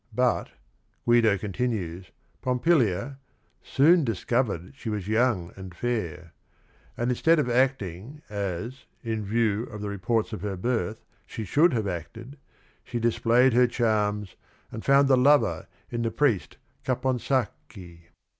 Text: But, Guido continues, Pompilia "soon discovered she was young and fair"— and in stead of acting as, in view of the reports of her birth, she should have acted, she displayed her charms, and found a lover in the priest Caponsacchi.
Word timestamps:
But, 0.15 0.49
Guido 1.05 1.37
continues, 1.37 2.09
Pompilia 2.41 3.19
"soon 3.61 4.03
discovered 4.03 4.73
she 4.75 4.89
was 4.89 5.07
young 5.07 5.53
and 5.55 5.75
fair"— 5.75 6.33
and 6.97 7.11
in 7.11 7.15
stead 7.15 7.37
of 7.37 7.47
acting 7.47 8.23
as, 8.27 8.85
in 9.03 9.23
view 9.23 9.61
of 9.65 9.79
the 9.79 9.89
reports 9.89 10.33
of 10.33 10.41
her 10.41 10.57
birth, 10.57 11.03
she 11.27 11.45
should 11.45 11.73
have 11.73 11.85
acted, 11.85 12.39
she 12.83 12.97
displayed 12.99 13.53
her 13.53 13.67
charms, 13.67 14.35
and 14.71 14.83
found 14.83 15.07
a 15.11 15.15
lover 15.15 15.67
in 15.91 16.01
the 16.01 16.09
priest 16.09 16.57
Caponsacchi. 16.83 18.05